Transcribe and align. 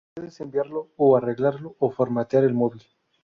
Puedes 0.15 0.41
enviarlo 0.41 0.89
a 0.97 1.19
arreglarlo 1.19 1.75
o 1.79 1.91
formatear 1.91 2.43
el 2.45 2.55
móvil 2.55 2.81